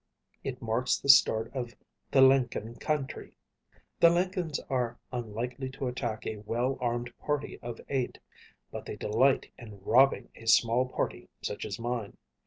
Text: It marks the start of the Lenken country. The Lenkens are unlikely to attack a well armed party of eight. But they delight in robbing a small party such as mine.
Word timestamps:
It 0.43 0.63
marks 0.63 0.97
the 0.97 1.09
start 1.09 1.51
of 1.55 1.75
the 2.09 2.21
Lenken 2.21 2.73
country. 2.79 3.35
The 3.99 4.09
Lenkens 4.09 4.59
are 4.67 4.97
unlikely 5.11 5.69
to 5.73 5.87
attack 5.87 6.25
a 6.25 6.37
well 6.37 6.79
armed 6.81 7.15
party 7.19 7.59
of 7.61 7.79
eight. 7.87 8.17
But 8.71 8.85
they 8.87 8.95
delight 8.95 9.51
in 9.59 9.79
robbing 9.83 10.29
a 10.33 10.47
small 10.47 10.87
party 10.89 11.29
such 11.43 11.65
as 11.65 11.77
mine. 11.79 12.17